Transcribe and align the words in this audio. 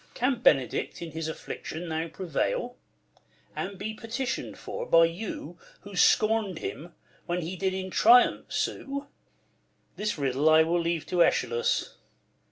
Can 0.15 0.41
Benedick 0.41 0.99
in 0.99 1.11
his 1.11 1.27
affliction 1.27 1.87
now 1.89 2.07
Prevail; 2.07 2.75
and 3.55 3.77
be 3.77 3.93
petition'd 3.93 4.57
for 4.57 4.87
by 4.87 5.05
you 5.05 5.59
Who 5.81 5.95
scorn'd 5.95 6.57
him 6.57 6.95
when 7.27 7.43
he 7.43 7.55
did 7.55 7.75
in 7.75 7.91
triumph 7.91 8.51
sue 8.51 8.87
1 9.01 9.07
This 9.97 10.17
riddle 10.17 10.49
I 10.49 10.63
will 10.63 10.81
leave 10.81 11.05
to 11.05 11.21
Eschalus. 11.23 11.97